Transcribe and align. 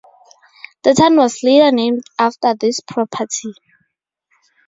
The 0.81 0.95
town 0.95 1.15
was 1.17 1.43
later 1.43 1.69
named 1.71 2.03
after 2.17 2.55
this 2.55 2.79
property. 2.79 3.53